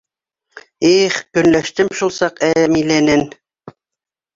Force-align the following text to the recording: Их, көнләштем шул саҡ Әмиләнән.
Их, 0.93 1.19
көнләштем 1.39 1.95
шул 2.01 2.17
саҡ 2.19 2.45
Әмиләнән. 2.51 3.27